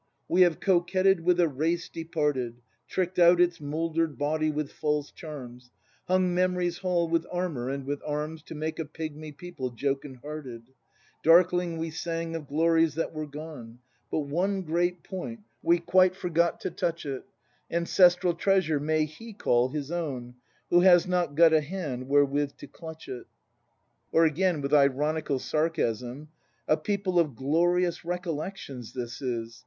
[0.27, 5.11] "We have coquetted with a race departed; Trick 'd out its moulder'd body with false
[5.11, 5.69] charms.
[6.07, 10.63] Hung Memory's hall with armour and with arms To make a pigmy people jocund hearted:
[11.21, 13.77] Darkling we sang of glories that were gone:
[14.09, 17.21] But one great point— we quite forgot to touch it;
[17.69, 20.33] Ancestral treasure may he call his own
[20.71, 23.25] Who has not got a hand wherewith to clutch it?"^
[24.11, 26.29] Or again, with ironical sarcasm;
[26.67, 29.59] "A people of glorious recollections, this is!